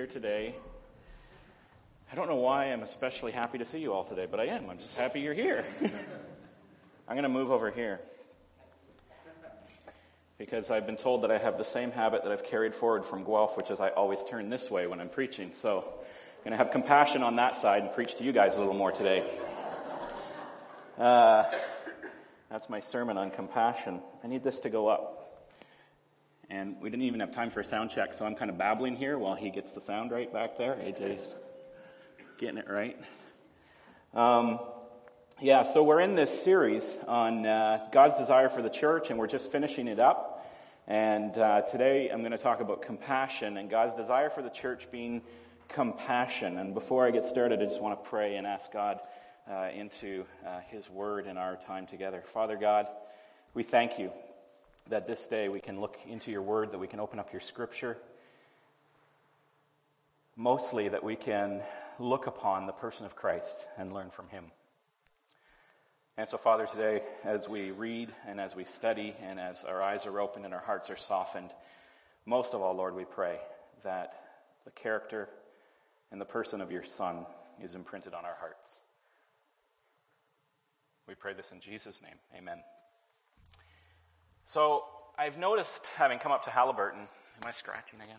[0.00, 0.54] here today.
[2.10, 4.70] I don't know why I'm especially happy to see you all today, but I am.
[4.70, 5.62] I'm just happy you're here.
[7.06, 8.00] I'm going to move over here
[10.38, 13.24] because I've been told that I have the same habit that I've carried forward from
[13.24, 15.50] Guelph, which is I always turn this way when I'm preaching.
[15.52, 18.60] So I'm going to have compassion on that side and preach to you guys a
[18.60, 19.22] little more today.
[20.96, 21.44] Uh,
[22.48, 24.00] that's my sermon on compassion.
[24.24, 25.19] I need this to go up.
[26.52, 28.96] And we didn't even have time for a sound check, so I'm kind of babbling
[28.96, 30.74] here while he gets the sound right back there.
[30.74, 31.36] AJ's
[32.40, 32.98] getting it right.
[34.14, 34.58] Um,
[35.40, 39.28] yeah, so we're in this series on uh, God's desire for the church, and we're
[39.28, 40.44] just finishing it up.
[40.88, 44.90] And uh, today I'm going to talk about compassion and God's desire for the church
[44.90, 45.22] being
[45.68, 46.58] compassion.
[46.58, 48.98] And before I get started, I just want to pray and ask God
[49.48, 52.24] uh, into uh, His Word in our time together.
[52.26, 52.88] Father God,
[53.54, 54.10] we thank you
[54.90, 57.40] that this day we can look into your word, that we can open up your
[57.40, 57.96] scripture.
[60.36, 61.62] Mostly that we can
[61.98, 64.46] look upon the person of Christ and learn from him.
[66.16, 70.06] And so, Father, today, as we read and as we study and as our eyes
[70.06, 71.50] are opened and our hearts are softened,
[72.26, 73.38] most of all, Lord, we pray
[73.84, 74.14] that
[74.64, 75.28] the character
[76.10, 77.24] and the person of your Son
[77.62, 78.78] is imprinted on our hearts.
[81.06, 82.16] We pray this in Jesus' name.
[82.36, 82.58] Amen.
[84.50, 84.82] So
[85.16, 88.18] I've noticed, having come up to Haliburton, am I scratching again?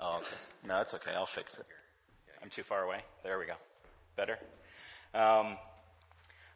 [0.00, 0.20] Oh,
[0.66, 1.12] no, that's okay.
[1.14, 1.66] I'll fix it.
[2.42, 3.04] I'm too far away.
[3.22, 3.52] There we go.
[4.16, 4.40] Better.
[5.14, 5.56] Um,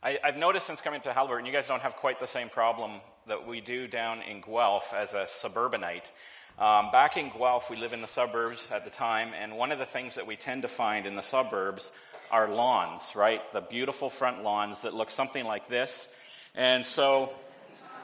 [0.03, 3.01] I, have noticed since coming to Haliburton, you guys don't have quite the same problem
[3.29, 6.11] that we do down in Guelph as a suburbanite.
[6.59, 9.79] Um, back in Guelph, we live in the suburbs at the time, and one of
[9.79, 11.93] the things that we tend to find in the suburbs
[12.33, 13.41] are lawns, right?
[13.53, 16.09] The beautiful front lawns that look something like this.
[16.57, 17.33] And so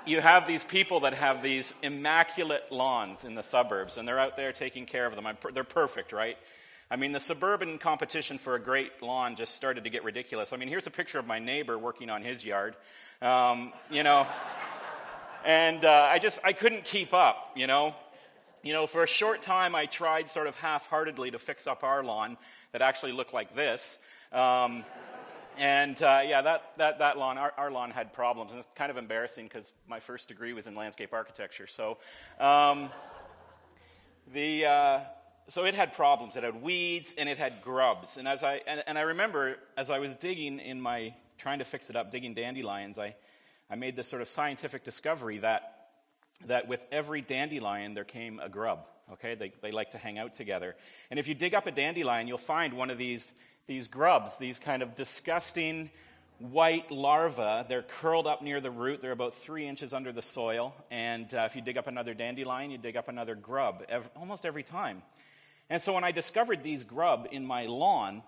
[0.07, 4.37] you have these people that have these immaculate lawns in the suburbs, and they're out
[4.37, 5.27] there taking care of them.
[5.53, 6.37] they're perfect, right?
[6.91, 10.53] I mean, the suburban competition for a great lawn just started to get ridiculous.
[10.55, 12.77] I mean, here's a picture of my neighbor working on his yard,
[13.21, 14.27] um, you know,
[15.45, 17.95] and uh, I just I couldn't keep up, you know.
[18.65, 22.03] You know, for a short time, I tried sort of half-heartedly to fix up our
[22.03, 22.37] lawn
[22.73, 23.99] that actually looked like this.
[24.33, 24.85] Um,
[25.57, 28.53] and uh, yeah, that, that, that lawn, our, our, lawn had problems.
[28.53, 31.67] And it's kind of embarrassing because my first degree was in landscape architecture.
[31.67, 31.99] So,
[32.39, 32.91] um,
[34.33, 35.01] the, uh,
[35.49, 36.37] so it had problems.
[36.37, 38.19] It had weeds and it had grubs.
[38.19, 41.65] And, as I, and, and, I remember as I was digging in my, trying to
[41.65, 43.17] fix it up, digging dandelions, I,
[43.71, 45.89] I made this sort of scientific discovery that,
[46.47, 48.87] that with every dandelion there came a grub.
[49.15, 50.77] Okay, they, they like to hang out together.
[51.11, 53.33] And if you dig up a dandelion, you'll find one of these
[53.69, 55.91] these grubs, these kind of disgusting
[56.39, 57.67] white larvae.
[57.69, 59.03] They're curled up near the root.
[59.03, 60.75] They're about three inches under the soil.
[60.91, 64.47] And uh, if you dig up another dandelion, you dig up another grub every, almost
[64.47, 65.03] every time.
[65.69, 68.23] And so when I discovered these grub in my lawn,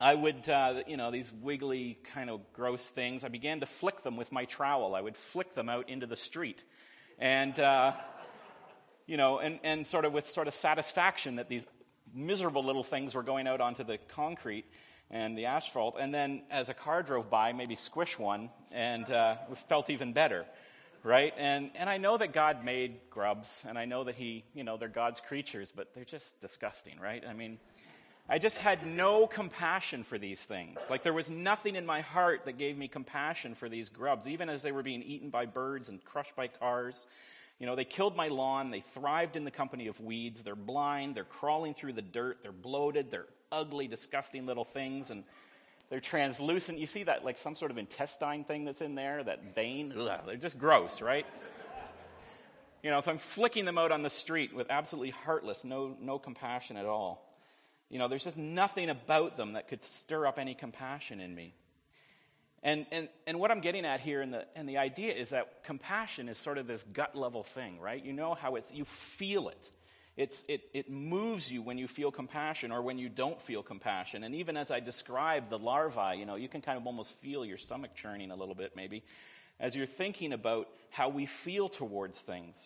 [0.00, 4.02] I would, uh, you know, these wiggly kind of gross things, I began to flick
[4.02, 4.94] them with my trowel.
[4.94, 6.64] I would flick them out into the street.
[7.18, 7.92] And, uh,
[9.10, 11.66] you know, and, and sort of with sort of satisfaction that these
[12.14, 14.64] miserable little things were going out onto the concrete
[15.10, 15.96] and the asphalt.
[15.98, 19.34] And then as a car drove by, maybe squish one, and uh,
[19.68, 20.46] felt even better,
[21.02, 21.34] right?
[21.36, 24.76] And, and I know that God made grubs, and I know that He, you know,
[24.76, 27.24] they're God's creatures, but they're just disgusting, right?
[27.28, 27.58] I mean,
[28.28, 30.78] I just had no compassion for these things.
[30.88, 34.48] Like there was nothing in my heart that gave me compassion for these grubs, even
[34.48, 37.08] as they were being eaten by birds and crushed by cars.
[37.60, 38.70] You know, they killed my lawn.
[38.70, 40.42] They thrived in the company of weeds.
[40.42, 41.14] They're blind.
[41.14, 42.38] They're crawling through the dirt.
[42.42, 43.10] They're bloated.
[43.10, 45.10] They're ugly, disgusting little things.
[45.10, 45.24] And
[45.90, 46.78] they're translucent.
[46.78, 49.92] You see that, like some sort of intestine thing that's in there, that vein?
[49.96, 51.26] Ugh, they're just gross, right?
[52.82, 56.18] You know, so I'm flicking them out on the street with absolutely heartless, no, no
[56.18, 57.26] compassion at all.
[57.90, 61.54] You know, there's just nothing about them that could stir up any compassion in me.
[62.62, 65.64] And, and, and what I'm getting at here, and the, and the idea is that
[65.64, 68.04] compassion is sort of this gut level thing, right?
[68.04, 69.70] You know how it's, you feel it.
[70.16, 74.24] It's, it, it moves you when you feel compassion or when you don't feel compassion.
[74.24, 77.46] And even as I describe the larvae, you know, you can kind of almost feel
[77.46, 79.02] your stomach churning a little bit, maybe,
[79.58, 82.56] as you're thinking about how we feel towards things.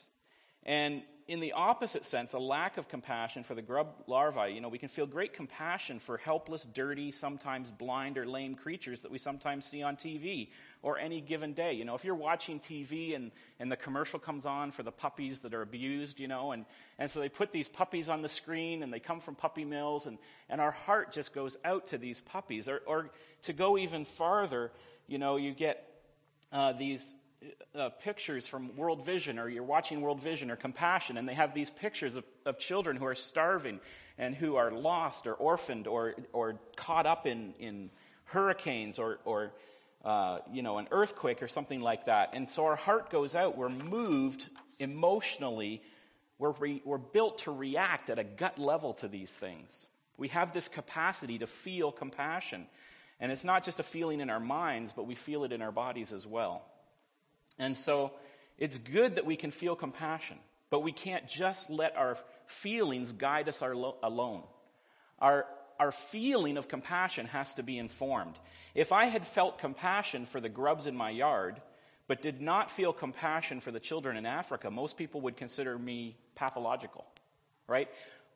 [0.64, 4.69] And in the opposite sense, a lack of compassion for the grub larvae, you know,
[4.69, 9.16] we can feel great compassion for helpless, dirty, sometimes blind or lame creatures that we
[9.16, 10.50] sometimes see on TV
[10.82, 11.72] or any given day.
[11.72, 15.40] You know, if you're watching TV and, and the commercial comes on for the puppies
[15.40, 16.66] that are abused, you know, and,
[16.99, 20.05] and so they put these puppies on the screen and they come from puppy mills
[20.05, 20.19] and,
[20.50, 22.69] and our heart just goes out to these puppies.
[22.69, 23.11] Or, or
[23.43, 24.72] to go even farther,
[25.06, 25.88] you know, you get
[26.52, 27.14] uh, these
[27.75, 31.55] uh, pictures from World Vision, or you're watching World Vision or Compassion, and they have
[31.55, 33.81] these pictures of, of children who are starving
[34.19, 37.91] and who are lost or orphaned or, or caught up in, in
[38.25, 39.52] hurricanes or, or
[40.05, 42.35] uh, you know, an earthquake or something like that.
[42.35, 43.56] And so our heart goes out.
[43.56, 44.47] We're moved
[44.79, 45.82] emotionally.
[46.38, 49.87] We're, re, we're built to react at a gut level to these things.
[50.17, 52.67] We have this capacity to feel compassion.
[53.19, 55.73] And it's not just a feeling in our minds, but we feel it in our
[55.73, 56.62] bodies as well.
[57.58, 58.12] And so
[58.58, 60.38] it's good that we can feel compassion,
[60.70, 62.16] but we can't just let our
[62.46, 64.42] feelings guide us alone.
[65.18, 65.46] Our,
[65.78, 68.38] our feeling of compassion has to be informed.
[68.74, 71.60] If I had felt compassion for the grubs in my yard,
[72.06, 76.16] but did not feel compassion for the children in Africa, most people would consider me
[76.34, 77.04] pathological,
[77.66, 77.88] right?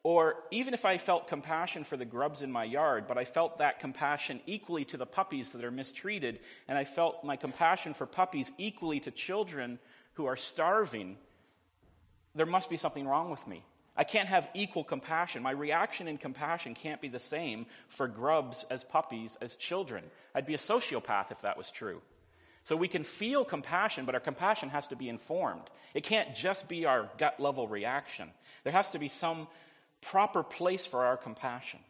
[0.05, 3.59] Or even if I felt compassion for the grubs in my yard, but I felt
[3.59, 8.07] that compassion equally to the puppies that are mistreated, and I felt my compassion for
[8.07, 9.79] puppies equally to children
[10.15, 11.17] who are starving,
[12.35, 13.65] there must be something wrong with me.
[13.97, 15.43] I can't have equal compassion.
[15.43, 20.05] My reaction and compassion can't be the same for grubs as puppies as children.
[20.37, 22.01] I'd be a sociopath if that was true.
[22.63, 25.71] So we can feel compassion, but our compassion has to be informed.
[25.95, 28.31] It can't just be our gut level reaction.
[28.63, 29.49] There has to be some
[30.01, 31.81] proper place for our compassion.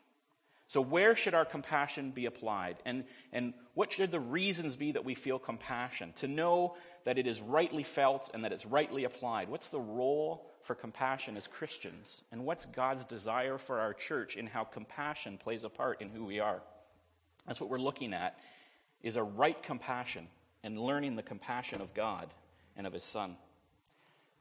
[0.69, 2.77] So, where should our compassion be applied?
[2.85, 6.13] And, and what should the reasons be that we feel compassion?
[6.17, 9.49] To know that it is rightly felt and that it's rightly applied.
[9.49, 12.23] What's the role for compassion as Christians?
[12.31, 16.27] And what's God's desire for our church in how compassion plays a part in who
[16.27, 16.61] we are?
[17.47, 18.39] That's what we're looking at,
[19.03, 20.29] is a right compassion
[20.63, 22.29] and learning the compassion of God
[22.77, 23.37] and of His Son.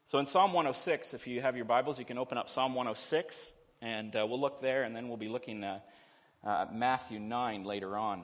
[0.09, 3.51] So in Psalm 106, if you have your Bibles, you can open up Psalm 106.
[3.81, 5.87] And uh, we'll look there, and then we'll be looking at
[6.43, 8.23] uh, Matthew 9 later on.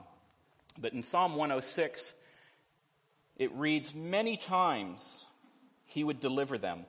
[0.79, 2.13] But in Psalm 106,
[3.37, 5.25] it reads, Many times
[5.85, 6.85] he would deliver them,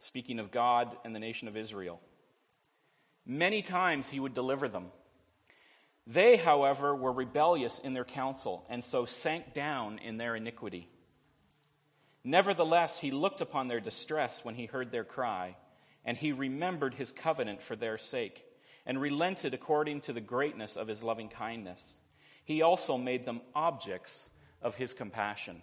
[0.00, 2.00] speaking of God and the nation of Israel.
[3.24, 4.86] Many times he would deliver them.
[6.06, 10.88] They, however, were rebellious in their counsel, and so sank down in their iniquity.
[12.24, 15.56] Nevertheless, he looked upon their distress when he heard their cry
[16.04, 18.44] and he remembered his covenant for their sake,
[18.84, 21.98] and relented according to the greatness of his loving kindness.
[22.44, 24.28] He also made them objects
[24.60, 25.62] of his compassion.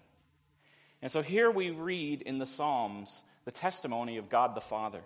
[1.01, 5.01] And so here we read in the Psalms the testimony of God the Father.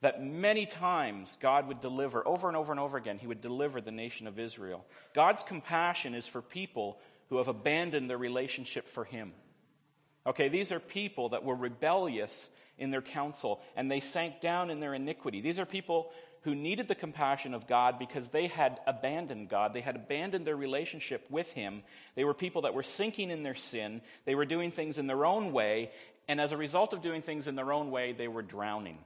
[0.00, 3.80] That many times God would deliver, over and over and over again, He would deliver
[3.80, 4.84] the nation of Israel.
[5.14, 9.32] God's compassion is for people who have abandoned their relationship for Him.
[10.26, 12.48] Okay, these are people that were rebellious
[12.78, 15.40] in their counsel, and they sank down in their iniquity.
[15.40, 16.10] These are people
[16.42, 19.74] who needed the compassion of God because they had abandoned God.
[19.74, 21.82] They had abandoned their relationship with Him.
[22.16, 24.00] They were people that were sinking in their sin.
[24.24, 25.90] They were doing things in their own way,
[26.28, 28.98] and as a result of doing things in their own way, they were drowning.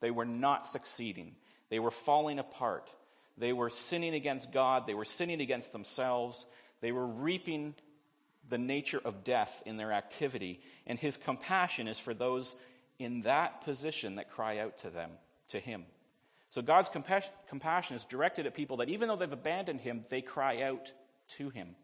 [0.00, 1.34] They were not succeeding.
[1.70, 2.88] They were falling apart.
[3.36, 4.86] They were sinning against God.
[4.86, 6.44] They were sinning against themselves.
[6.80, 7.74] They were reaping
[8.48, 10.60] the nature of death in their activity.
[10.86, 12.54] And his compassion is for those
[12.98, 15.10] in that position that cry out to them,
[15.48, 15.84] to him.
[16.50, 20.62] So God's compassion is directed at people that even though they've abandoned him, they cry
[20.62, 20.92] out
[21.36, 21.76] to him.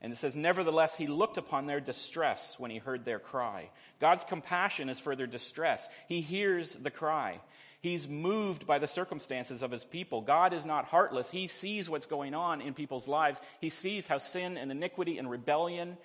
[0.00, 3.70] And it says, Nevertheless, he looked upon their distress when he heard their cry.
[4.00, 5.88] God's compassion is for their distress.
[6.08, 7.40] He hears the cry.
[7.80, 10.20] He's moved by the circumstances of his people.
[10.20, 11.30] God is not heartless.
[11.30, 13.40] He sees what's going on in people's lives.
[13.60, 15.96] He sees how sin and iniquity and rebellion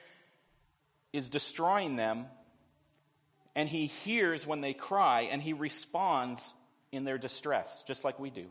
[1.11, 2.27] is destroying them.
[3.55, 6.53] And he hears when they cry and he responds
[6.93, 8.45] in their distress, just like we do.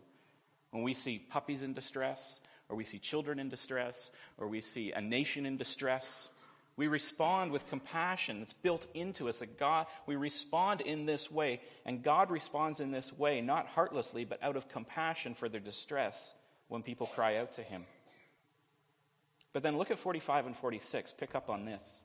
[0.70, 4.92] When we see puppies in distress, or we see children in distress, or we see
[4.92, 6.28] a nation in distress,
[6.76, 9.38] we respond with compassion that's built into us.
[9.38, 14.24] That God, we respond in this way, and God responds in this way, not heartlessly,
[14.24, 16.34] but out of compassion for their distress
[16.68, 17.84] when people cry out to Him.
[19.52, 21.12] But then look at 45 and 46.
[21.12, 22.00] Pick up on this.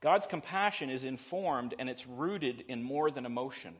[0.00, 3.74] God's compassion is informed and it's rooted in more than emotion.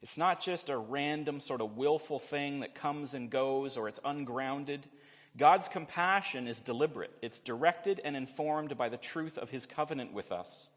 [0.00, 4.00] It's not just a random, sort of willful thing that comes and goes or it's
[4.04, 4.86] ungrounded.
[5.36, 10.30] God's compassion is deliberate, it's directed and informed by the truth of his covenant with
[10.30, 10.68] us.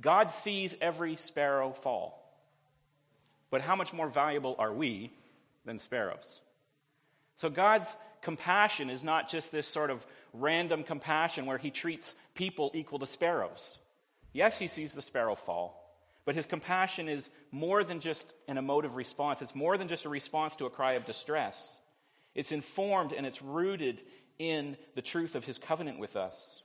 [0.00, 2.20] God sees every sparrow fall.
[3.50, 5.12] But how much more valuable are we
[5.64, 6.40] than sparrows?
[7.36, 12.72] So God's compassion is not just this sort of random compassion where he treats people
[12.74, 13.78] equal to sparrows.
[14.32, 18.96] Yes, he sees the sparrow fall, but his compassion is more than just an emotive
[18.96, 19.40] response.
[19.42, 21.76] It's more than just a response to a cry of distress.
[22.34, 24.00] It's informed and it's rooted
[24.38, 26.62] in the truth of his covenant with us.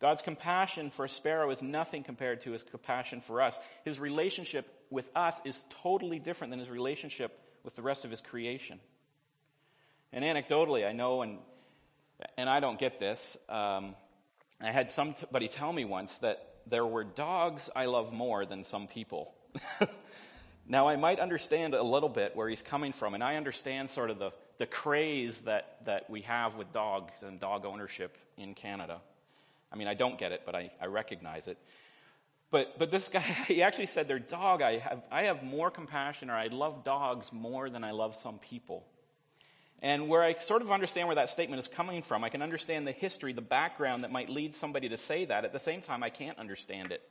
[0.00, 3.58] God's compassion for a sparrow is nothing compared to his compassion for us.
[3.84, 8.20] His relationship with us is totally different than his relationship with the rest of his
[8.20, 8.80] creation.
[10.12, 11.38] And anecdotally, I know, and,
[12.36, 13.94] and I don't get this, um,
[14.60, 18.86] I had somebody tell me once that there were dogs I love more than some
[18.86, 19.34] people.
[20.68, 24.10] now, I might understand a little bit where he's coming from, and I understand sort
[24.10, 29.00] of the, the craze that, that we have with dogs and dog ownership in Canada.
[29.72, 31.58] I mean, I don't get it, but I, I recognize it.
[32.50, 36.30] But, but this guy, he actually said, their dog, I have, I have more compassion,
[36.30, 38.84] or I love dogs more than I love some people.
[39.82, 42.86] And where I sort of understand where that statement is coming from, I can understand
[42.86, 45.44] the history, the background that might lead somebody to say that.
[45.44, 47.02] At the same time, I can't understand it.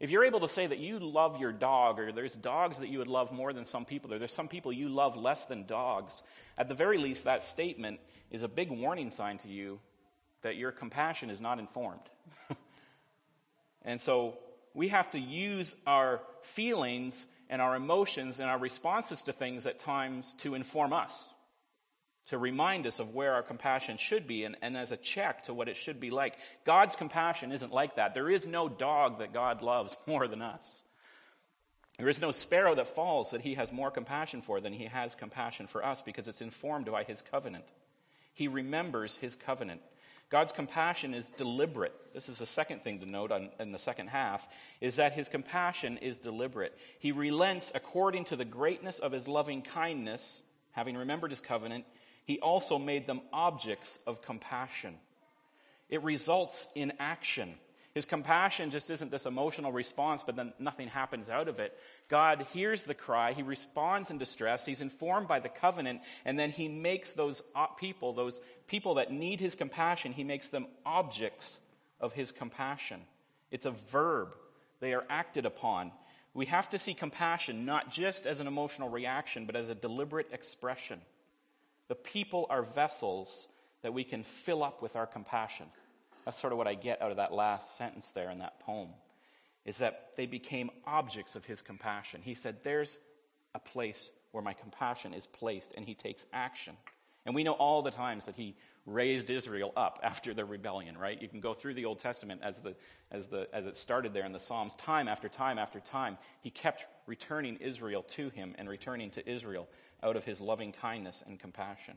[0.00, 2.98] If you're able to say that you love your dog, or there's dogs that you
[2.98, 6.22] would love more than some people, or there's some people you love less than dogs,
[6.56, 7.98] at the very least, that statement
[8.30, 9.80] is a big warning sign to you
[10.42, 12.00] that your compassion is not informed.
[13.82, 14.38] and so
[14.72, 19.80] we have to use our feelings and our emotions and our responses to things at
[19.80, 21.30] times to inform us
[22.28, 25.54] to remind us of where our compassion should be and, and as a check to
[25.54, 26.34] what it should be like.
[26.64, 28.14] God's compassion isn't like that.
[28.14, 30.82] There is no dog that God loves more than us.
[31.98, 35.16] There is no sparrow that falls that he has more compassion for than he has
[35.16, 37.64] compassion for us because it's informed by his covenant.
[38.34, 39.80] He remembers his covenant.
[40.30, 41.94] God's compassion is deliberate.
[42.14, 44.46] This is the second thing to note on, in the second half,
[44.80, 46.76] is that his compassion is deliberate.
[46.98, 50.42] He relents according to the greatness of his loving kindness,
[50.72, 51.84] having remembered his covenant,
[52.28, 54.94] he also made them objects of compassion.
[55.88, 57.54] It results in action.
[57.94, 61.74] His compassion just isn't this emotional response, but then nothing happens out of it.
[62.10, 66.50] God hears the cry, he responds in distress, he's informed by the covenant, and then
[66.50, 67.42] he makes those
[67.78, 71.58] people, those people that need his compassion, he makes them objects
[71.98, 73.00] of his compassion.
[73.50, 74.34] It's a verb,
[74.80, 75.92] they are acted upon.
[76.34, 80.28] We have to see compassion not just as an emotional reaction, but as a deliberate
[80.30, 81.00] expression.
[81.88, 83.48] The people are vessels
[83.82, 85.66] that we can fill up with our compassion.
[86.24, 88.90] That's sort of what I get out of that last sentence there in that poem,
[89.64, 92.20] is that they became objects of his compassion.
[92.22, 92.98] He said, There's
[93.54, 96.76] a place where my compassion is placed, and he takes action.
[97.24, 101.20] And we know all the times that he raised Israel up after the rebellion, right?
[101.20, 102.74] You can go through the Old Testament as, the,
[103.10, 106.16] as, the, as it started there in the Psalms, time after time after time.
[106.40, 109.68] He kept returning Israel to him and returning to Israel
[110.02, 111.96] out of his loving kindness and compassion.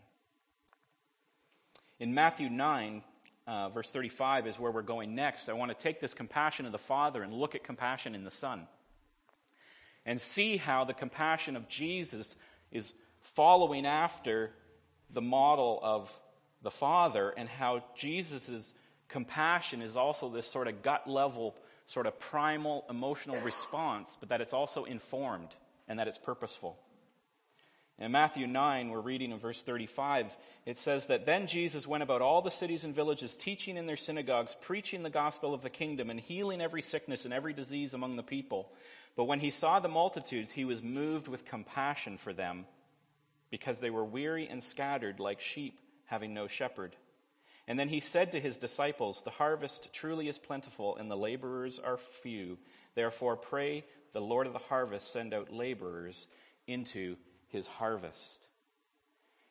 [1.99, 3.03] In Matthew 9,
[3.47, 5.49] uh, verse 35 is where we're going next.
[5.49, 8.31] I want to take this compassion of the Father and look at compassion in the
[8.31, 8.67] Son
[10.05, 12.35] and see how the compassion of Jesus
[12.71, 14.51] is following after
[15.11, 16.11] the model of
[16.61, 18.73] the Father and how Jesus'
[19.07, 21.55] compassion is also this sort of gut level,
[21.85, 25.49] sort of primal emotional response, but that it's also informed
[25.87, 26.77] and that it's purposeful.
[27.99, 32.21] In Matthew 9, we're reading in verse 35, it says that then Jesus went about
[32.21, 36.09] all the cities and villages, teaching in their synagogues, preaching the gospel of the kingdom,
[36.09, 38.71] and healing every sickness and every disease among the people.
[39.15, 42.65] But when he saw the multitudes, he was moved with compassion for them,
[43.51, 46.95] because they were weary and scattered like sheep having no shepherd.
[47.67, 51.79] And then he said to his disciples, The harvest truly is plentiful, and the laborers
[51.79, 52.57] are few.
[52.95, 56.27] Therefore, pray the Lord of the harvest send out laborers
[56.67, 57.15] into
[57.51, 58.47] his harvest.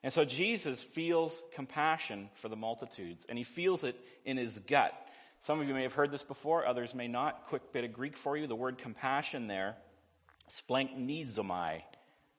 [0.02, 4.94] And so Jesus feels compassion for the multitudes, and he feels it in his gut.
[5.42, 7.44] Some of you may have heard this before, others may not.
[7.44, 8.46] Quick bit of Greek for you.
[8.46, 9.76] The word compassion there,
[10.50, 11.82] splanchnizomai.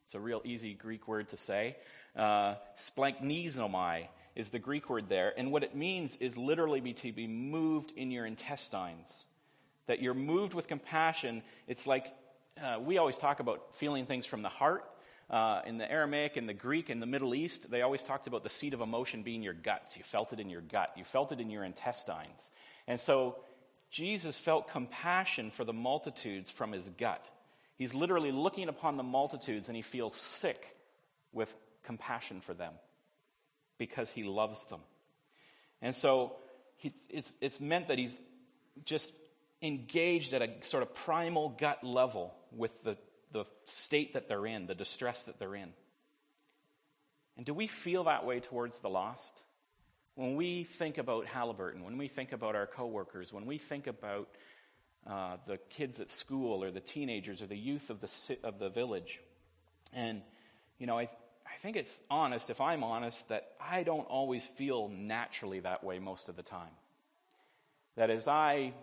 [0.06, 1.78] It's a real easy Greek word to say.
[2.16, 7.12] Uh, splanchnizomai is the Greek word there, and what it means is literally be to
[7.12, 9.26] be moved in your intestines.
[9.88, 11.44] That you're moved with compassion.
[11.68, 12.08] It's like
[12.62, 14.86] uh, we always talk about feeling things from the heart.
[15.32, 18.44] Uh, in the Aramaic and the Greek and the Middle East, they always talked about
[18.44, 19.96] the seat of emotion being your guts.
[19.96, 22.50] You felt it in your gut, you felt it in your intestines.
[22.86, 23.38] And so
[23.90, 27.26] Jesus felt compassion for the multitudes from his gut.
[27.78, 30.76] He's literally looking upon the multitudes and he feels sick
[31.32, 32.74] with compassion for them
[33.78, 34.82] because he loves them.
[35.82, 36.36] And so
[36.76, 38.20] he, it's, it's meant that he's
[38.84, 39.14] just
[39.62, 42.98] engaged at a sort of primal gut level with the
[43.32, 45.70] the state that they're in, the distress that they're in.
[47.38, 49.42] And do we feel that way towards the lost?
[50.16, 54.28] When we think about Haliburton, when we think about our coworkers, when we think about
[55.08, 58.70] uh, the kids at school or the teenagers or the youth of the, of the
[58.70, 59.22] village,
[59.94, 60.22] and,
[60.78, 64.90] you know, I, I think it's honest, if I'm honest, that I don't always feel
[64.90, 66.76] naturally that way most of the time.
[67.96, 68.74] That as I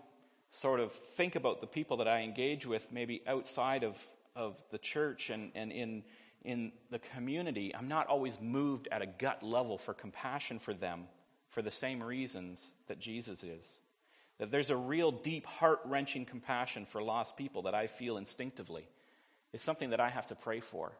[0.50, 3.96] sort of think about the people that I engage with, maybe outside of,
[4.38, 6.04] of the church and, and in,
[6.44, 11.04] in the community, I'm not always moved at a gut level for compassion for them
[11.50, 13.66] for the same reasons that Jesus is.
[14.38, 18.86] That there's a real deep, heart wrenching compassion for lost people that I feel instinctively.
[19.52, 20.92] It's something that I have to pray for.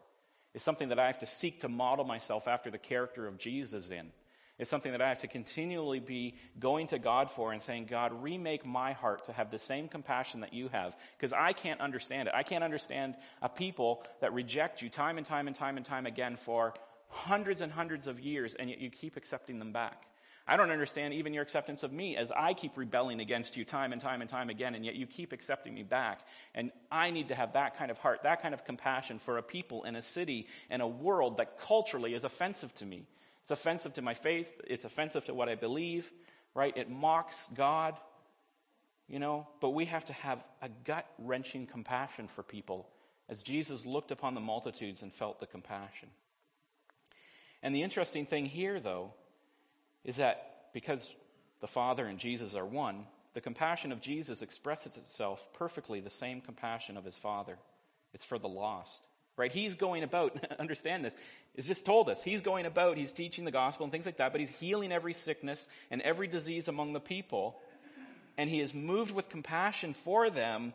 [0.55, 3.91] It's something that I have to seek to model myself after the character of Jesus
[3.91, 4.11] in.
[4.59, 8.23] It's something that I have to continually be going to God for and saying, God,
[8.23, 10.97] remake my heart to have the same compassion that you have.
[11.17, 12.35] Because I can't understand it.
[12.35, 16.07] I can't understand a people that reject you time and time and time and time
[16.07, 16.75] again for
[17.09, 20.05] hundreds and hundreds of years, and yet you keep accepting them back.
[20.51, 23.93] I don't understand even your acceptance of me as I keep rebelling against you time
[23.93, 26.21] and time and time again, and yet you keep accepting me back.
[26.55, 29.43] And I need to have that kind of heart, that kind of compassion for a
[29.43, 33.05] people and a city and a world that culturally is offensive to me.
[33.49, 36.13] It's offensive to my faith, it's offensive to what I believe,
[36.55, 36.77] right?
[36.77, 37.97] It mocks God,
[39.09, 42.91] you know, but we have to have a gut wrenching compassion for people
[43.27, 46.11] as Jesus looked upon the multitudes and felt the compassion.
[47.63, 49.15] And the interesting thing here, though,
[50.05, 51.17] is that because
[51.63, 56.43] the Father and Jesus are one, the compassion of Jesus expresses itself perfectly the same
[56.43, 57.57] compassion of his Father.
[58.13, 59.08] It's for the lost.
[59.39, 59.53] Right?
[59.53, 61.15] He's going about, understand this,
[61.55, 62.23] it's just told us.
[62.23, 65.15] He's going about, he's teaching the gospel and things like that, but he's healing every
[65.15, 67.59] sickness and every disease among the people.
[68.37, 70.75] And he is moved with compassion for them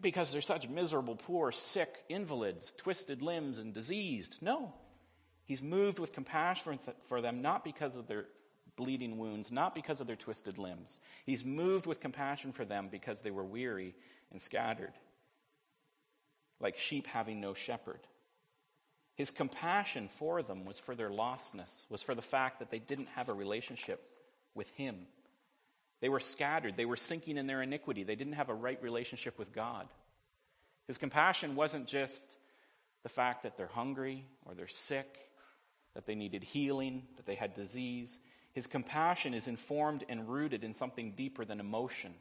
[0.00, 4.36] because they're such miserable, poor, sick invalids, twisted limbs, and diseased.
[4.40, 4.72] No.
[5.46, 8.26] He's moved with compassion for them, not because of their
[8.76, 10.98] bleeding wounds, not because of their twisted limbs.
[11.24, 13.94] He's moved with compassion for them because they were weary
[14.30, 14.92] and scattered,
[16.60, 18.00] like sheep having no shepherd.
[19.14, 23.08] His compassion for them was for their lostness, was for the fact that they didn't
[23.08, 24.10] have a relationship
[24.54, 25.06] with Him.
[26.00, 29.38] They were scattered, they were sinking in their iniquity, they didn't have a right relationship
[29.38, 29.86] with God.
[30.86, 32.24] His compassion wasn't just
[33.04, 35.30] the fact that they're hungry or they're sick,
[35.94, 38.18] that they needed healing, that they had disease.
[38.52, 42.14] His compassion is informed and rooted in something deeper than emotion.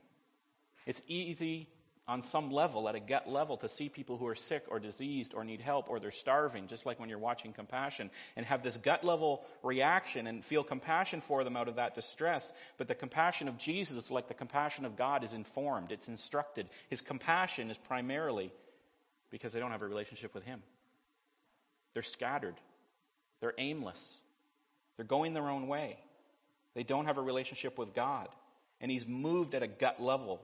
[0.85, 1.67] It's easy
[2.07, 5.33] on some level, at a gut level, to see people who are sick or diseased
[5.33, 8.77] or need help or they're starving, just like when you're watching compassion, and have this
[8.77, 12.51] gut level reaction and feel compassion for them out of that distress.
[12.77, 16.67] But the compassion of Jesus, like the compassion of God, is informed, it's instructed.
[16.89, 18.51] His compassion is primarily
[19.29, 20.61] because they don't have a relationship with Him.
[21.93, 22.55] They're scattered,
[23.39, 24.17] they're aimless,
[24.97, 25.97] they're going their own way.
[26.73, 28.27] They don't have a relationship with God.
[28.81, 30.41] And he's moved at a gut level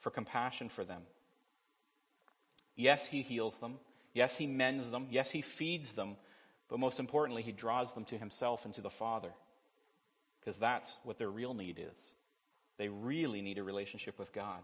[0.00, 1.02] for compassion for them.
[2.76, 3.78] Yes, he heals them.
[4.14, 5.06] Yes, he mends them.
[5.10, 6.16] Yes, he feeds them.
[6.68, 9.32] But most importantly, he draws them to himself and to the Father.
[10.40, 12.12] Because that's what their real need is.
[12.76, 14.60] They really need a relationship with God.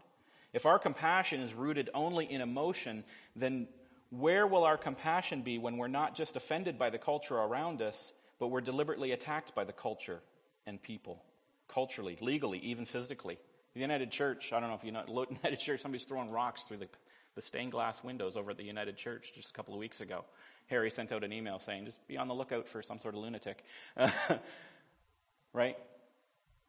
[0.52, 3.02] If our compassion is rooted only in emotion,
[3.34, 3.66] then
[4.10, 8.12] where will our compassion be when we're not just offended by the culture around us,
[8.38, 10.20] but we're deliberately attacked by the culture
[10.66, 11.22] and people,
[11.66, 13.38] culturally, legally, even physically.
[13.74, 16.78] The United Church, I don't know if you know, United Church, somebody's throwing rocks through
[16.78, 16.88] the,
[17.34, 20.24] the stained glass windows over at the United Church just a couple of weeks ago.
[20.66, 23.20] Harry sent out an email saying, just be on the lookout for some sort of
[23.20, 23.62] lunatic.
[25.52, 25.76] right?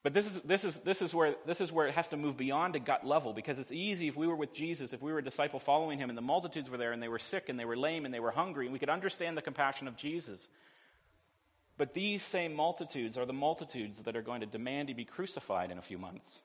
[0.03, 2.37] But this is, this, is, this, is where, this is where it has to move
[2.37, 5.19] beyond a gut level because it's easy if we were with Jesus, if we were
[5.19, 7.65] a disciple following him, and the multitudes were there and they were sick and they
[7.65, 10.47] were lame and they were hungry, and we could understand the compassion of Jesus.
[11.77, 15.71] But these same multitudes are the multitudes that are going to demand he be crucified
[15.71, 16.39] in a few months.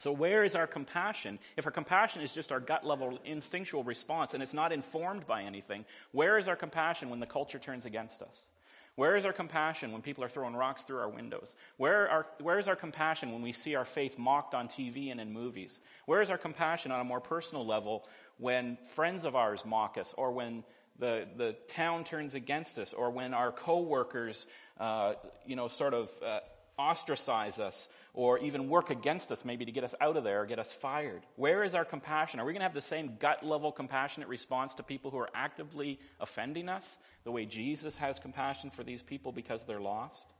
[0.00, 1.38] So, where is our compassion?
[1.58, 5.42] If our compassion is just our gut level instinctual response and it's not informed by
[5.42, 8.46] anything, where is our compassion when the culture turns against us?
[8.94, 11.54] Where is our compassion when people are throwing rocks through our windows?
[11.76, 15.20] Where, are, where is our compassion when we see our faith mocked on TV and
[15.20, 15.80] in movies?
[16.06, 18.08] Where is our compassion on a more personal level
[18.38, 20.64] when friends of ours mock us or when
[20.98, 24.46] the, the town turns against us, or when our coworkers,
[24.78, 25.14] uh,
[25.46, 26.40] you know, sort of uh,
[26.78, 30.46] ostracize us, or even work against us, maybe to get us out of there or
[30.46, 31.22] get us fired.
[31.36, 32.40] Where is our compassion?
[32.40, 35.30] Are we going to have the same gut level compassionate response to people who are
[35.34, 40.32] actively offending us, the way Jesus has compassion for these people because they're lost?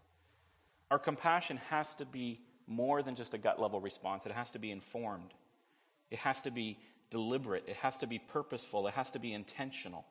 [0.91, 4.59] Our compassion has to be more than just a gut level response, it has to
[4.59, 5.35] be informed,
[6.11, 6.79] it has to be
[7.11, 10.05] deliberate, it has to be purposeful, it has to be intentional.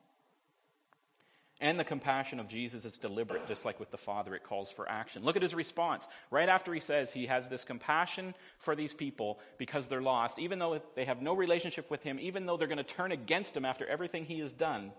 [1.61, 4.89] And the compassion of Jesus is deliberate, just like with the Father, it calls for
[4.89, 5.23] action.
[5.23, 6.07] Look at his response.
[6.31, 10.59] Right after he says he has this compassion for these people because they're lost, even
[10.59, 13.65] though they have no relationship with him, even though they're going to turn against him
[13.65, 14.93] after everything he has done,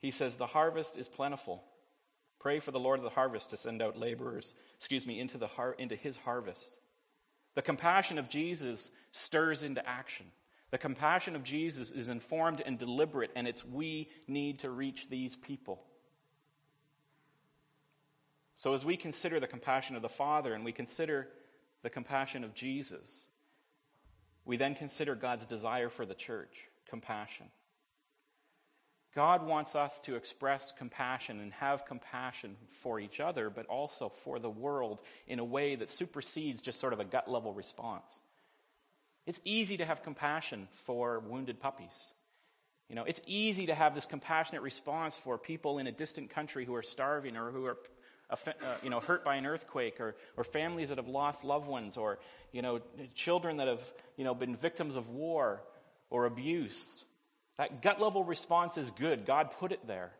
[0.00, 1.62] he says, The harvest is plentiful,
[2.42, 5.46] Pray for the Lord of the harvest to send out laborers, excuse me, into, the
[5.46, 6.64] har- into his harvest.
[7.54, 10.26] The compassion of Jesus stirs into action.
[10.72, 15.36] The compassion of Jesus is informed and deliberate, and it's we need to reach these
[15.36, 15.82] people.
[18.54, 21.28] So, as we consider the compassion of the Father and we consider
[21.82, 23.26] the compassion of Jesus,
[24.46, 27.46] we then consider God's desire for the church compassion.
[29.14, 34.38] God wants us to express compassion and have compassion for each other, but also for
[34.38, 38.22] the world in a way that supersedes just sort of a gut level response.
[39.26, 42.12] It's easy to have compassion for wounded puppies.
[42.88, 46.64] You know, it's easy to have this compassionate response for people in a distant country
[46.64, 47.78] who are starving or who are
[48.30, 48.36] uh,
[48.82, 52.18] you know, hurt by an earthquake or, or families that have lost loved ones or
[52.50, 52.80] you know,
[53.14, 53.82] children that have
[54.16, 55.62] you know, been victims of war
[56.10, 57.04] or abuse.
[57.58, 59.26] That gut level response is good.
[59.26, 60.12] God put it there.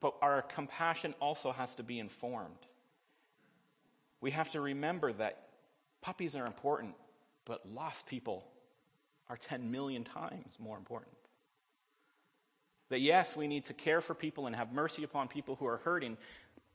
[0.00, 2.66] But our compassion also has to be informed.
[4.20, 5.48] We have to remember that
[6.00, 6.94] puppies are important,
[7.44, 8.44] but lost people
[9.28, 11.14] are 10 million times more important.
[12.90, 15.78] That yes, we need to care for people and have mercy upon people who are
[15.78, 16.18] hurting,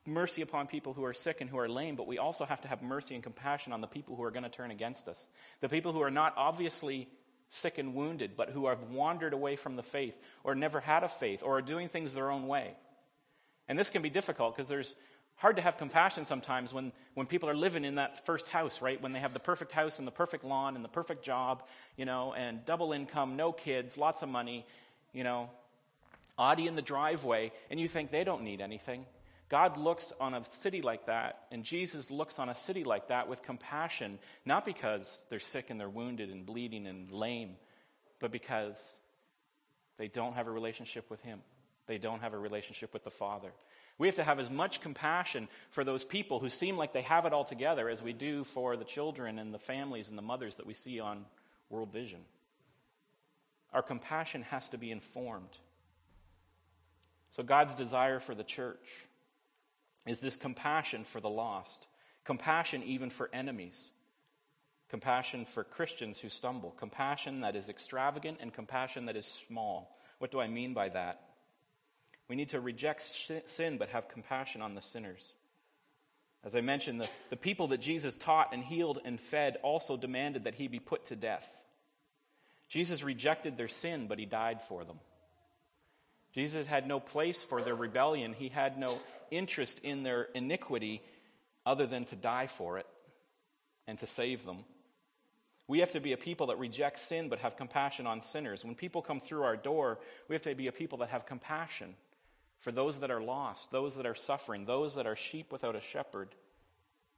[0.05, 2.67] mercy upon people who are sick and who are lame, but we also have to
[2.67, 5.27] have mercy and compassion on the people who are going to turn against us.
[5.61, 7.07] The people who are not obviously
[7.49, 11.09] sick and wounded, but who have wandered away from the faith or never had a
[11.09, 12.73] faith or are doing things their own way.
[13.67, 14.95] And this can be difficult because there's
[15.37, 19.01] hard to have compassion sometimes when, when people are living in that first house, right?
[19.01, 21.63] When they have the perfect house and the perfect lawn and the perfect job,
[21.95, 24.65] you know, and double income, no kids, lots of money,
[25.13, 25.49] you know,
[26.39, 29.05] Audi in the driveway, and you think they don't need anything.
[29.49, 33.29] God looks on a city like that, and Jesus looks on a city like that
[33.29, 37.55] with compassion, not because they're sick and they're wounded and bleeding and lame,
[38.19, 38.77] but because
[39.97, 41.39] they don't have a relationship with Him.
[41.87, 43.51] They don't have a relationship with the Father.
[43.97, 47.25] We have to have as much compassion for those people who seem like they have
[47.25, 50.55] it all together as we do for the children and the families and the mothers
[50.57, 51.25] that we see on
[51.69, 52.19] World Vision.
[53.73, 55.57] Our compassion has to be informed.
[57.31, 58.87] So, God's desire for the church
[60.05, 61.87] is this compassion for the lost,
[62.23, 63.89] compassion even for enemies,
[64.89, 69.97] compassion for Christians who stumble, compassion that is extravagant and compassion that is small.
[70.19, 71.26] What do I mean by that?
[72.29, 73.01] We need to reject
[73.45, 75.33] sin but have compassion on the sinners.
[76.43, 80.43] As I mentioned, the, the people that Jesus taught and healed and fed also demanded
[80.43, 81.49] that he be put to death.
[82.69, 84.99] Jesus rejected their sin, but he died for them.
[86.33, 88.33] Jesus had no place for their rebellion.
[88.33, 88.99] He had no
[89.31, 91.01] interest in their iniquity
[91.65, 92.85] other than to die for it
[93.87, 94.59] and to save them.
[95.67, 98.63] We have to be a people that reject sin but have compassion on sinners.
[98.63, 101.95] When people come through our door, we have to be a people that have compassion
[102.59, 105.81] for those that are lost, those that are suffering, those that are sheep without a
[105.81, 106.29] shepherd,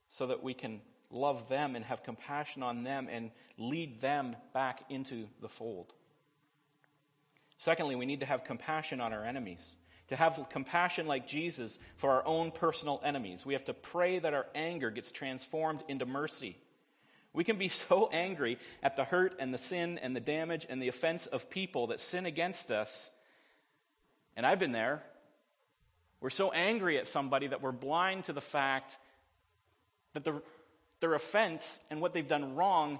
[0.10, 4.84] so that we can love them and have compassion on them and lead them back
[4.90, 5.94] into the fold.
[7.58, 9.74] Secondly, we need to have compassion on our enemies
[10.10, 13.46] to have compassion like Jesus for our own personal enemies.
[13.46, 16.58] We have to pray that our anger gets transformed into mercy.
[17.32, 20.82] We can be so angry at the hurt and the sin and the damage and
[20.82, 23.12] the offense of people that sin against us.
[24.36, 25.04] And I've been there.
[26.22, 28.98] We're so angry at somebody that we're blind to the fact
[30.14, 30.42] that the,
[31.00, 33.00] their offense and what they've done wrong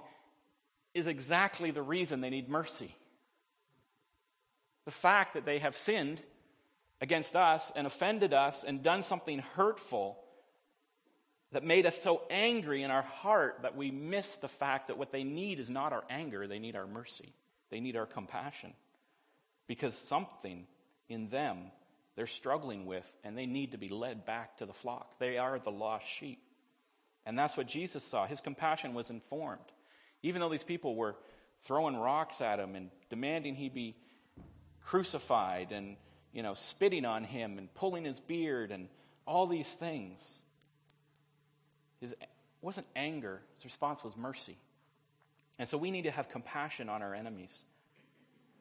[0.94, 2.94] is exactly the reason they need mercy.
[4.86, 6.20] The fact that they have sinned
[7.00, 10.18] against us and offended us and done something hurtful
[11.52, 15.12] that made us so angry in our heart that we miss the fact that what
[15.12, 17.34] they need is not our anger, they need our mercy.
[17.70, 18.72] They need our compassion.
[19.66, 20.66] Because something
[21.08, 21.70] in them
[22.16, 25.18] they're struggling with, and they need to be led back to the flock.
[25.18, 26.42] They are the lost sheep.
[27.24, 28.26] And that's what Jesus saw.
[28.26, 29.60] His compassion was informed.
[30.22, 31.16] Even though these people were
[31.64, 33.96] throwing rocks at him and demanding he be
[34.82, 35.96] crucified and
[36.32, 38.88] you know, spitting on him and pulling his beard and
[39.26, 40.20] all these things.
[42.00, 42.14] His
[42.62, 44.56] wasn't anger, his response was mercy.
[45.58, 47.64] And so we need to have compassion on our enemies.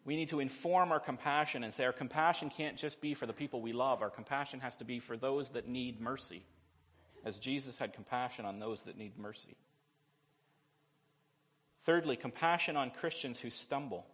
[0.06, 3.34] We need to inform our compassion and say our compassion can't just be for the
[3.34, 6.44] people we love, our compassion has to be for those that need mercy,
[7.26, 9.56] as Jesus had compassion on those that need mercy.
[11.84, 14.06] Thirdly, compassion on Christians who stumble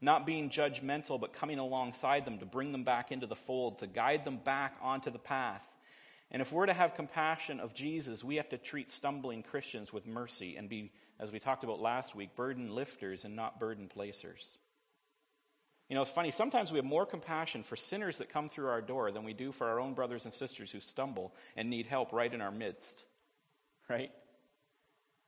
[0.00, 3.86] not being judgmental, but coming alongside them to bring them back into the fold, to
[3.86, 5.62] guide them back onto the path.
[6.30, 10.06] And if we're to have compassion of Jesus, we have to treat stumbling Christians with
[10.06, 14.44] mercy and be, as we talked about last week, burden lifters and not burden placers.
[15.88, 18.80] You know, it's funny, sometimes we have more compassion for sinners that come through our
[18.80, 22.12] door than we do for our own brothers and sisters who stumble and need help
[22.12, 23.04] right in our midst.
[23.88, 24.10] Right?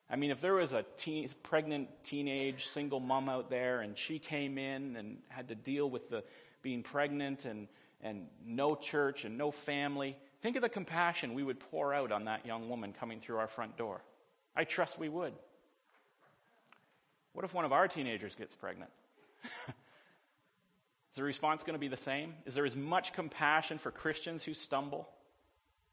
[0.09, 4.19] I mean, if there was a teen, pregnant teenage single mom out there and she
[4.19, 6.25] came in and had to deal with the
[6.63, 7.69] being pregnant and,
[8.01, 12.25] and no church and no family, think of the compassion we would pour out on
[12.25, 14.01] that young woman coming through our front door.
[14.55, 15.35] I trust we would.
[17.35, 18.91] What if one of our teenagers gets pregnant?
[21.17, 22.35] Is the response going to be the same?
[22.45, 25.09] Is there as much compassion for Christians who stumble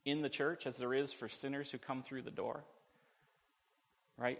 [0.03, 2.63] in the church as there is for sinners who come through the door?
[4.17, 4.39] right?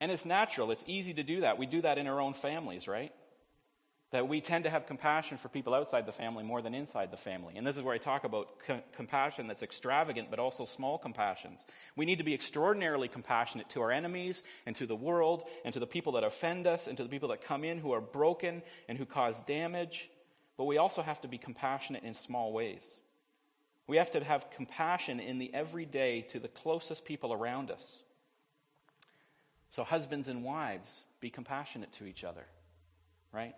[0.00, 1.58] And it's natural, it's easy to do that.
[1.58, 3.12] We do that in our own families, right?
[4.12, 7.16] That we tend to have compassion for people outside the family more than inside the
[7.16, 7.54] family.
[7.56, 11.66] And this is where I talk about co- compassion that's extravagant, but also small compassions.
[11.96, 15.80] We need to be extraordinarily compassionate to our enemies and to the world and to
[15.80, 18.62] the people that offend us and to the people that come in who are broken
[18.88, 20.08] and who cause damage.
[20.56, 22.80] But we also have to be compassionate in small ways.
[23.86, 27.98] We have to have compassion in the everyday to the closest people around us.
[29.70, 32.44] So, husbands and wives, be compassionate to each other,
[33.32, 33.54] right?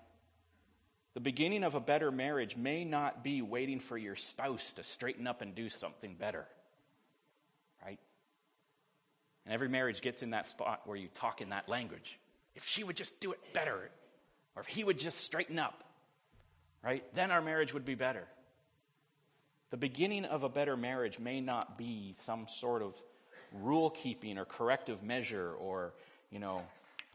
[1.14, 5.26] The beginning of a better marriage may not be waiting for your spouse to straighten
[5.26, 6.46] up and do something better,
[7.84, 7.98] right?
[9.44, 12.18] And every marriage gets in that spot where you talk in that language.
[12.54, 13.90] If she would just do it better,
[14.54, 15.84] or if he would just straighten up,
[16.82, 17.04] right?
[17.14, 18.24] Then our marriage would be better.
[19.70, 22.94] The beginning of a better marriage may not be some sort of
[23.52, 25.92] rule keeping or corrective measure or,
[26.30, 26.62] you know,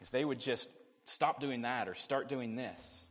[0.00, 0.68] if they would just
[1.04, 3.04] stop doing that or start doing this.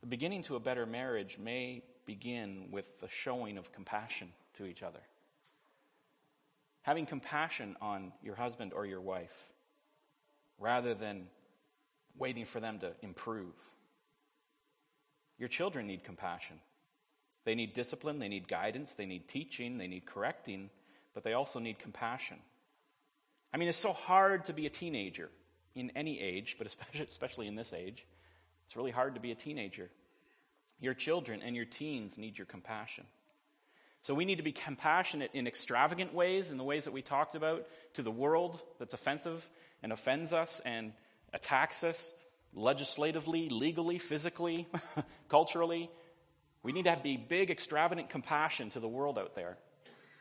[0.00, 4.82] The beginning to a better marriage may begin with the showing of compassion to each
[4.82, 5.00] other.
[6.82, 9.52] Having compassion on your husband or your wife
[10.58, 11.26] rather than
[12.16, 13.54] waiting for them to improve.
[15.38, 16.58] Your children need compassion.
[17.44, 20.70] They need discipline, they need guidance, they need teaching, they need correcting,
[21.14, 22.36] but they also need compassion.
[23.54, 25.30] I mean, it's so hard to be a teenager
[25.74, 28.04] in any age, but especially, especially in this age.
[28.66, 29.88] It's really hard to be a teenager.
[30.80, 33.04] Your children and your teens need your compassion.
[34.02, 37.34] So we need to be compassionate in extravagant ways, in the ways that we talked
[37.34, 39.48] about, to the world that's offensive
[39.82, 40.92] and offends us and
[41.32, 42.12] attacks us
[42.54, 44.66] legislatively, legally, physically,
[45.28, 45.90] culturally.
[46.62, 49.56] We need to be big, extravagant compassion to the world out there.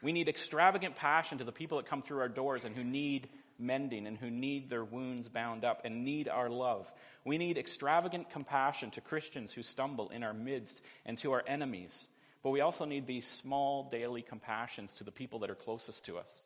[0.01, 3.29] We need extravagant passion to the people that come through our doors and who need
[3.59, 6.91] mending and who need their wounds bound up and need our love.
[7.25, 12.07] We need extravagant compassion to Christians who stumble in our midst and to our enemies.
[12.43, 16.17] But we also need these small daily compassions to the people that are closest to
[16.17, 16.45] us.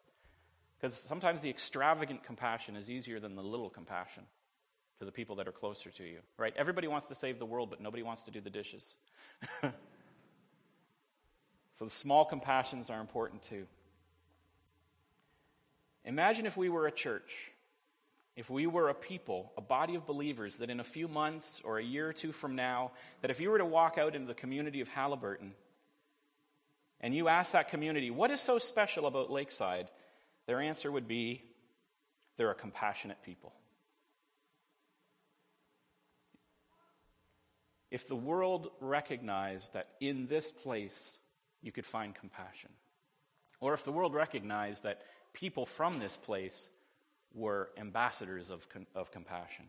[0.79, 4.23] Because sometimes the extravagant compassion is easier than the little compassion
[5.01, 6.53] to the people that are closer to you, right?
[6.55, 8.95] Everybody wants to save the world, but nobody wants to do the dishes.
[11.81, 13.65] So the small compassions are important too.
[16.05, 17.31] Imagine if we were a church,
[18.35, 21.79] if we were a people, a body of believers, that in a few months or
[21.79, 24.35] a year or two from now, that if you were to walk out into the
[24.35, 25.53] community of Haliburton
[26.99, 29.87] and you ask that community, what is so special about Lakeside?
[30.45, 31.41] Their answer would be,
[32.37, 33.53] they're a compassionate people.
[37.91, 41.19] If the world recognized that in this place
[41.61, 42.69] you could find compassion.
[43.59, 45.01] Or if the world recognized that
[45.33, 46.67] people from this place
[47.33, 49.65] were ambassadors of, of compassion,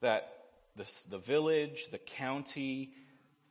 [0.00, 0.32] that
[0.76, 2.92] the, the village, the county,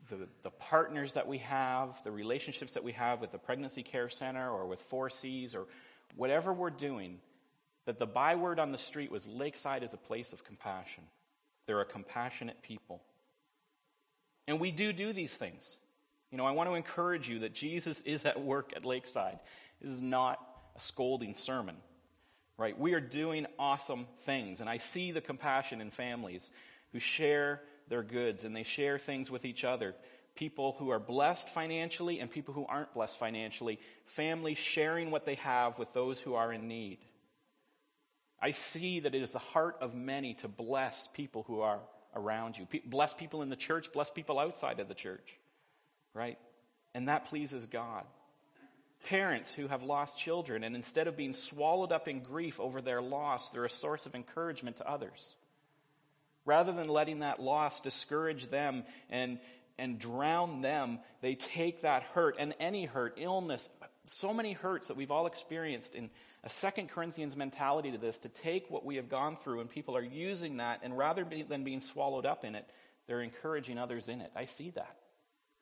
[0.10, 4.10] the, the partners that we have, the relationships that we have with the Pregnancy Care
[4.10, 5.66] Center or with Four Cs or
[6.16, 7.20] whatever we're doing,
[7.86, 11.04] that the byword on the street was Lakeside is a place of compassion.
[11.70, 13.00] They're a compassionate people.
[14.48, 15.78] And we do do these things.
[16.32, 19.38] You know, I want to encourage you that Jesus is at work at Lakeside.
[19.80, 20.40] This is not
[20.76, 21.76] a scolding sermon,
[22.58, 22.76] right?
[22.76, 26.50] We are doing awesome things, and I see the compassion in families
[26.92, 29.94] who share their goods and they share things with each other.
[30.34, 33.80] People who are blessed financially and people who aren't blessed financially.
[34.06, 36.98] Families sharing what they have with those who are in need.
[38.42, 41.80] I see that it is the heart of many to bless people who are
[42.16, 42.68] around you.
[42.86, 45.40] Bless people in the church, bless people outside of the church
[46.14, 46.38] right?
[46.94, 48.04] And that pleases God.
[49.06, 53.02] Parents who have lost children, and instead of being swallowed up in grief over their
[53.02, 55.36] loss, they're a source of encouragement to others.
[56.46, 59.40] Rather than letting that loss discourage them and,
[59.78, 63.70] and drown them, they take that hurt and any hurt, illness,
[64.06, 66.10] so many hurts that we've all experienced in
[66.44, 69.96] a Second Corinthians mentality to this to take what we have gone through, and people
[69.98, 72.66] are using that, and rather than being swallowed up in it,
[73.08, 74.32] They're encouraging others in it.
[74.36, 74.96] I see that.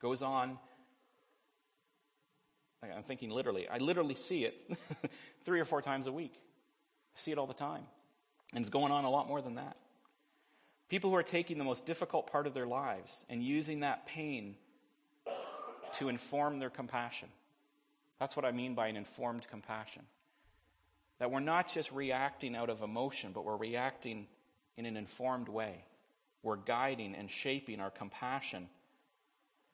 [0.02, 0.58] Goes on.
[2.82, 3.66] I'm thinking literally.
[3.68, 4.54] I literally see it
[5.44, 6.34] three or four times a week.
[6.34, 7.82] I see it all the time.
[8.52, 9.76] And it's going on a lot more than that.
[10.88, 14.54] People who are taking the most difficult part of their lives and using that pain
[15.94, 17.28] to inform their compassion.
[18.20, 20.02] That's what I mean by an informed compassion.
[21.18, 24.26] That we're not just reacting out of emotion, but we're reacting
[24.76, 25.84] in an informed way.
[26.42, 28.68] We're guiding and shaping our compassion.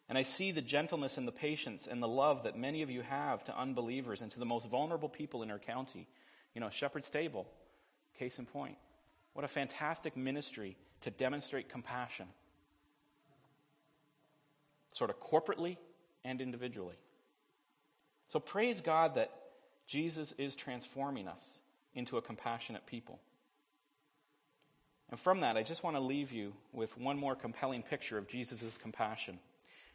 [0.09, 3.03] And I see the gentleness and the patience and the love that many of you
[3.03, 6.07] have to unbelievers and to the most vulnerable people in our county.
[6.55, 7.47] You know, Shepherd's Table,
[8.19, 8.77] case in point.
[9.33, 12.27] What a fantastic ministry to demonstrate compassion,
[14.93, 15.77] sort of corporately
[16.25, 16.97] and individually.
[18.29, 19.31] So praise God that
[19.87, 21.59] Jesus is transforming us
[21.95, 23.21] into a compassionate people.
[25.11, 28.27] And from that, I just want to leave you with one more compelling picture of
[28.27, 29.39] Jesus' compassion.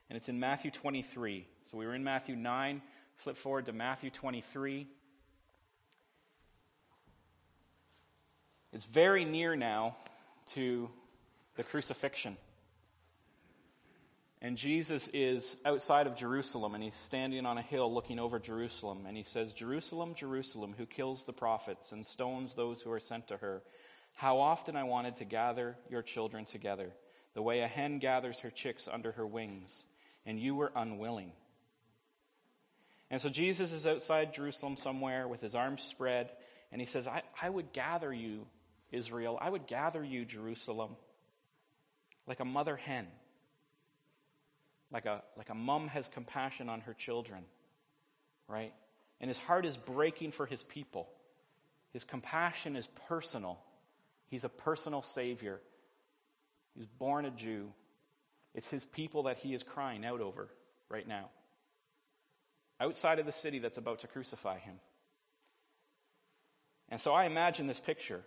[0.09, 1.45] And it's in Matthew 23.
[1.69, 2.81] So we were in Matthew 9,
[3.15, 4.87] flip forward to Matthew 23.
[8.71, 9.97] It's very near now
[10.49, 10.89] to
[11.55, 12.37] the crucifixion.
[14.41, 19.05] And Jesus is outside of Jerusalem and he's standing on a hill looking over Jerusalem.
[19.05, 23.27] And he says, Jerusalem, Jerusalem, who kills the prophets and stones those who are sent
[23.27, 23.61] to her.
[24.13, 26.91] How often I wanted to gather your children together,
[27.33, 29.83] the way a hen gathers her chicks under her wings,
[30.25, 31.31] and you were unwilling.
[33.11, 36.31] And so Jesus is outside Jerusalem somewhere with his arms spread,
[36.71, 38.45] and he says, I, I would gather you,
[38.91, 39.37] Israel.
[39.39, 40.97] I would gather you, Jerusalem,
[42.27, 43.07] like a mother hen
[44.91, 47.43] like a, like a mom has compassion on her children,
[48.47, 48.73] right?
[49.21, 51.09] And his heart is breaking for his people.
[51.93, 53.59] His compassion is personal.
[54.27, 55.59] He's a personal Savior.
[56.75, 57.71] He's born a Jew.
[58.55, 60.47] It's his people that he is crying out over
[60.89, 61.29] right now.
[62.79, 64.75] Outside of the city that's about to crucify him.
[66.89, 68.21] And so I imagine this picture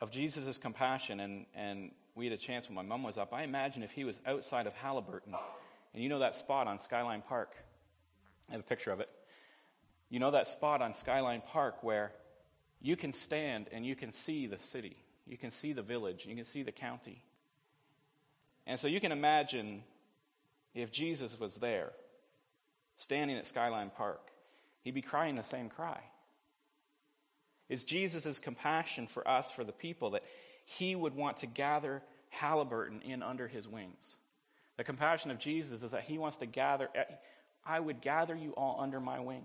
[0.00, 3.32] of Jesus' compassion, and, and we had a chance when my mom was up.
[3.32, 5.34] I imagine if he was outside of Haliburton,
[5.94, 7.54] and you know that spot on Skyline Park.
[8.48, 9.08] I have a picture of it.
[10.08, 12.12] You know that spot on Skyline Park where
[12.80, 14.96] you can stand and you can see the city,
[15.26, 17.22] you can see the village, you can see the county.
[18.66, 19.82] And so you can imagine
[20.74, 21.92] if Jesus was there,
[22.96, 24.20] standing at Skyline Park,
[24.82, 26.00] he'd be crying the same cry.
[27.68, 30.24] Is Jesus' compassion for us, for the people, that
[30.78, 32.00] he would want to gather
[32.40, 34.14] Haliburton in under his wings.
[34.76, 36.88] The compassion of Jesus is that he wants to gather,
[37.66, 39.44] I would gather you all under my wings,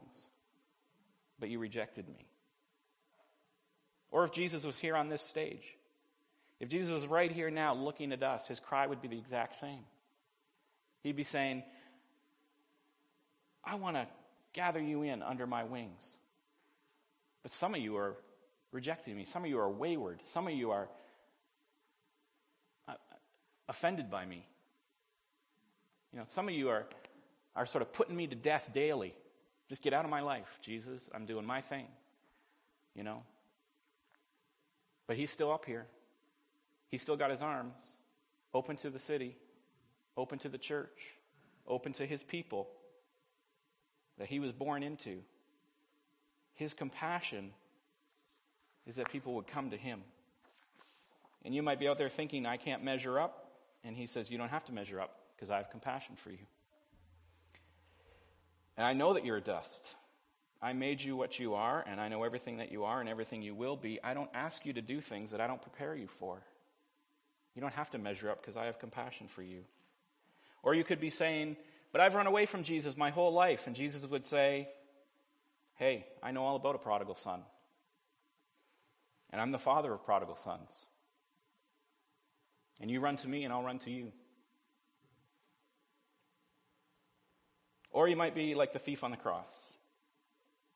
[1.39, 2.27] but you rejected me.
[4.11, 5.63] Or if Jesus was here on this stage,
[6.59, 9.59] if Jesus was right here now looking at us, his cry would be the exact
[9.59, 9.83] same.
[11.01, 11.63] He'd be saying,
[13.63, 14.07] I want to
[14.53, 16.03] gather you in under my wings.
[17.41, 18.15] But some of you are
[18.71, 19.25] rejecting me.
[19.25, 20.21] Some of you are wayward.
[20.25, 20.87] Some of you are
[23.67, 24.45] offended by me.
[26.13, 26.85] You know, some of you are,
[27.55, 29.13] are sort of putting me to death daily.
[29.67, 31.09] Just get out of my life, Jesus.
[31.13, 31.87] I'm doing my thing.
[32.95, 33.23] You know?
[35.07, 35.85] But he's still up here.
[36.89, 37.93] He's still got his arms
[38.53, 39.35] open to the city,
[40.15, 41.13] open to the church,
[41.67, 42.69] open to his people
[44.17, 45.17] that he was born into.
[46.53, 47.51] His compassion
[48.87, 50.01] is that people would come to him.
[51.43, 53.44] And you might be out there thinking, I can't measure up.
[53.85, 56.45] And he says, You don't have to measure up because I have compassion for you.
[58.77, 59.95] And I know that you're a dust.
[60.61, 63.41] I made you what you are, and I know everything that you are and everything
[63.41, 63.99] you will be.
[64.03, 66.41] I don't ask you to do things that I don't prepare you for.
[67.53, 69.59] You don't have to measure up because I have compassion for you.
[70.63, 71.55] Or you could be saying,
[71.91, 73.67] But I've run away from Jesus my whole life.
[73.67, 74.69] And Jesus would say,
[75.75, 77.41] Hey, I know all about a prodigal son.
[79.31, 80.85] And I'm the father of prodigal sons.
[82.79, 84.11] And you run to me, and I'll run to you.
[87.91, 89.53] Or you might be like the thief on the cross,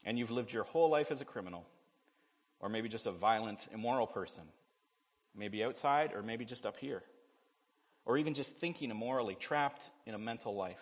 [0.06, 1.66] and you've lived your whole life as a criminal,
[2.62, 4.44] or maybe just a violent, immoral person,
[5.36, 7.04] maybe outside, or maybe just up here,
[8.06, 10.82] or even just thinking immorally, trapped in a mental life.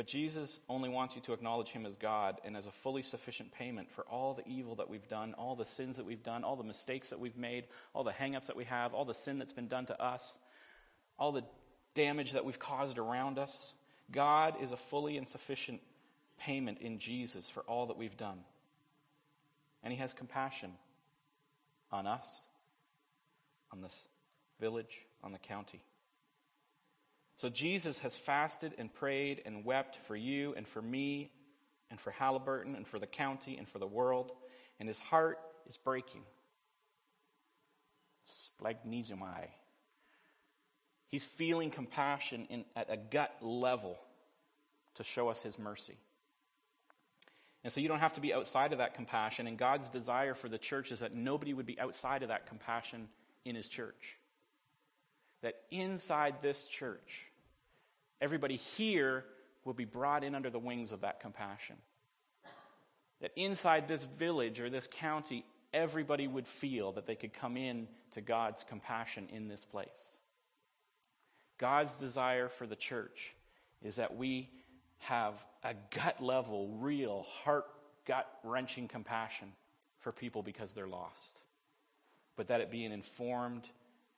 [0.00, 3.52] But Jesus only wants you to acknowledge him as God and as a fully sufficient
[3.52, 6.56] payment for all the evil that we've done, all the sins that we've done, all
[6.56, 9.52] the mistakes that we've made, all the hangups that we have, all the sin that's
[9.52, 10.38] been done to us,
[11.18, 11.44] all the
[11.92, 13.74] damage that we've caused around us.
[14.10, 15.82] God is a fully and sufficient
[16.38, 18.38] payment in Jesus for all that we've done.
[19.82, 20.72] And he has compassion
[21.92, 22.24] on us.
[23.70, 24.08] on this
[24.60, 25.82] village, on the county.
[27.40, 31.30] So Jesus has fasted and prayed and wept for you and for me
[31.90, 34.30] and for Haliburton and for the county and for the world,
[34.78, 36.20] and his heart is breaking.
[38.28, 39.46] Splanchnizomai.
[41.08, 43.98] He's feeling compassion in, at a gut level
[44.96, 45.96] to show us his mercy.
[47.64, 49.46] And so you don't have to be outside of that compassion.
[49.46, 53.08] And God's desire for the church is that nobody would be outside of that compassion
[53.46, 54.18] in his church.
[55.40, 57.29] That inside this church,
[58.20, 59.24] everybody here
[59.64, 61.76] will be brought in under the wings of that compassion.
[63.20, 67.86] That inside this village or this county, everybody would feel that they could come in
[68.12, 69.88] to God's compassion in this place.
[71.58, 73.34] God's desire for the church
[73.82, 74.48] is that we
[74.98, 77.66] have a gut level, real, heart,
[78.06, 79.52] gut wrenching compassion
[79.98, 81.40] for people because they're lost.
[82.36, 83.68] But that it be an informed,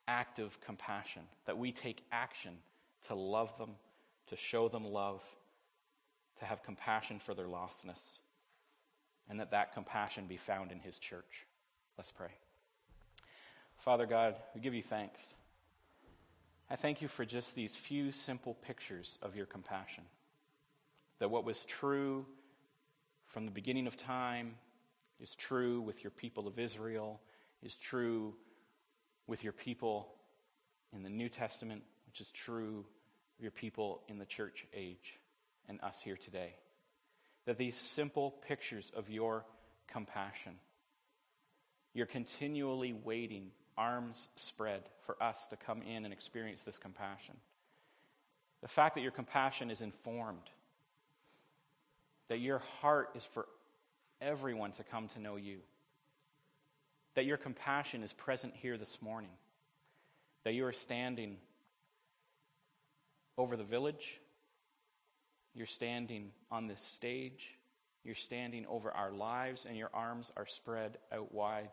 [0.07, 2.55] active compassion, that we take action
[3.09, 3.71] to love them,
[4.33, 5.23] to show them love,
[6.39, 8.19] to have compassion for their lostness,
[9.29, 11.47] and that that compassion be found in His church.
[11.99, 12.31] Let's pray.
[13.77, 15.35] Father God, we give you thanks.
[16.71, 20.05] I thank you for just these few simple pictures of your compassion
[21.19, 22.25] that what was true
[23.27, 24.55] from the beginning of time
[25.21, 27.21] is true with your people of Israel,
[27.63, 28.35] is true
[29.27, 30.09] with your people
[30.95, 32.87] in the New Testament, which is true
[33.39, 35.19] your people in the church age
[35.69, 36.55] and us here today.
[37.47, 39.45] That these simple pictures of your
[39.89, 40.55] compassion,
[41.95, 47.37] you're continually waiting, arms spread, for us to come in and experience this compassion.
[48.63, 50.49] The fact that your compassion is informed
[52.33, 53.47] that your heart is for
[54.23, 55.59] everyone to come to know you,
[57.15, 59.29] that your compassion is present here this morning,
[60.45, 61.37] that you are standing
[63.39, 64.21] over the village,
[65.55, 67.57] you're standing on this stage,
[68.05, 71.71] you're standing over our lives, and your arms are spread out wide,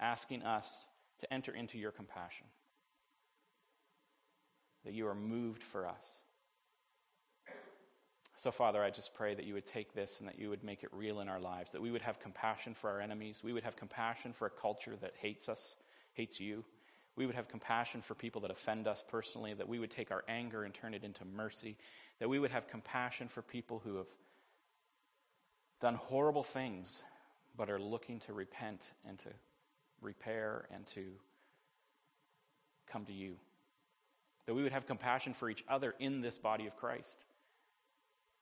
[0.00, 0.86] asking us
[1.20, 2.46] to enter into your compassion.
[4.84, 6.22] That you are moved for us.
[8.36, 10.82] So, Father, I just pray that you would take this and that you would make
[10.82, 13.40] it real in our lives, that we would have compassion for our enemies.
[13.44, 15.76] We would have compassion for a culture that hates us,
[16.14, 16.64] hates you.
[17.16, 20.24] We would have compassion for people that offend us personally, that we would take our
[20.28, 21.76] anger and turn it into mercy,
[22.18, 24.06] that we would have compassion for people who have
[25.80, 26.98] done horrible things
[27.56, 29.28] but are looking to repent and to
[30.00, 31.04] repair and to
[32.90, 33.36] come to you.
[34.46, 37.24] That we would have compassion for each other in this body of Christ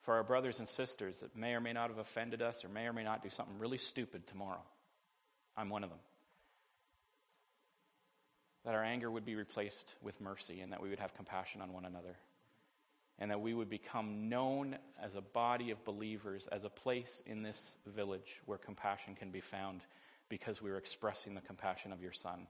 [0.03, 2.87] for our brothers and sisters that may or may not have offended us or may
[2.87, 4.63] or may not do something really stupid tomorrow.
[5.57, 5.99] I'm one of them.
[8.65, 11.73] That our anger would be replaced with mercy and that we would have compassion on
[11.73, 12.17] one another.
[13.19, 17.43] And that we would become known as a body of believers, as a place in
[17.43, 19.83] this village where compassion can be found
[20.29, 22.47] because we are expressing the compassion of your Son.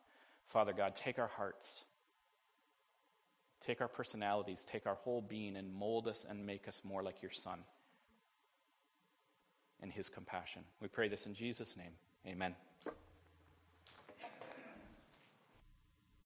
[0.47, 1.85] Father God, take our hearts
[3.67, 7.23] Take our personalities, take our whole being, and mold us and make us more like
[7.23, 7.61] your Son
[9.83, 10.63] and his compassion.
[10.81, 11.93] We pray this in Jesus' name.
[12.27, 12.55] Amen.